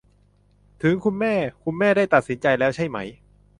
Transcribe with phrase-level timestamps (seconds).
[0.81, 2.97] ถึงคุณแม่ คุณแม่ได้ตัดสินใจแล้วใช่ไหม?